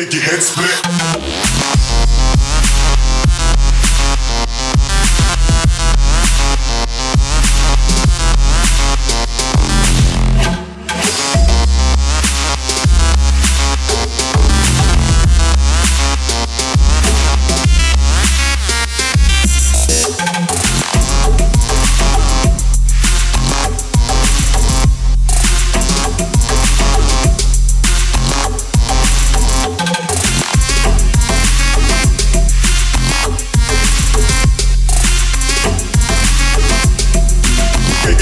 [0.00, 1.49] make your head split.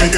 [0.01, 0.15] If